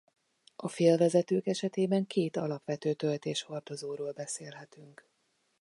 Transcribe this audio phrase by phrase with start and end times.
[0.55, 5.05] A félvezetők esetében két alapvető töltéshordozóról beszélhetünk.